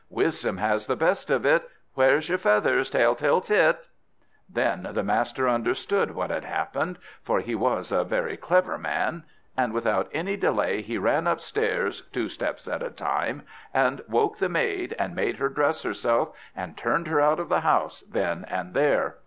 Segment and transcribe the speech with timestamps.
[0.09, 3.85] Wisdom has the best of it: Where's your feathers, Tell tale tit?"
[4.49, 9.25] Then the master understood what had happened, for he was a very clever man;
[9.55, 13.43] and without any delay he ran upstairs two steps at a time,
[13.75, 17.59] and woke the maid, and made her dress herself, and turned her out of the
[17.61, 19.17] house then and there.